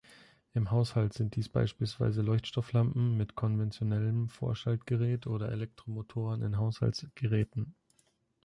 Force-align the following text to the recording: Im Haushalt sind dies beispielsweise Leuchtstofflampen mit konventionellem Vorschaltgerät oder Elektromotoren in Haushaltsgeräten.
Im 0.55 0.71
Haushalt 0.71 1.13
sind 1.13 1.35
dies 1.35 1.47
beispielsweise 1.47 2.23
Leuchtstofflampen 2.23 3.15
mit 3.17 3.35
konventionellem 3.35 4.29
Vorschaltgerät 4.29 5.27
oder 5.27 5.51
Elektromotoren 5.51 6.41
in 6.41 6.57
Haushaltsgeräten. 6.57 7.75